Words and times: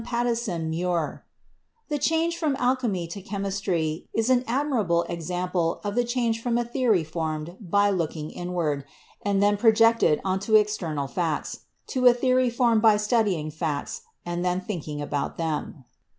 Pattison 0.03 0.71
Muir, 0.71 1.23
"the 1.87 1.99
change 1.99 2.35
from 2.35 2.55
alchemy 2.57 3.05
to 3.05 3.21
chemistry 3.21 4.07
is 4.15 4.31
an 4.31 4.43
ad 4.47 4.65
mirable 4.65 5.07
example 5.07 5.79
of 5.83 5.93
the 5.93 6.03
change 6.03 6.41
from 6.41 6.57
a 6.57 6.65
theory 6.65 7.03
formed 7.03 7.55
by 7.61 7.91
looking 7.91 8.31
inward, 8.31 8.83
and 9.21 9.43
then 9.43 9.57
projected 9.57 10.19
on 10.25 10.39
to 10.39 10.55
external 10.55 11.05
facts, 11.07 11.65
to 11.85 12.07
a 12.07 12.15
theory 12.15 12.49
formed 12.49 12.81
by 12.81 12.97
studying 12.97 13.51
facts, 13.51 14.01
and 14.25 14.43
then 14.43 14.59
thinking 14.59 15.03
about 15.03 15.37
them." 15.37 15.85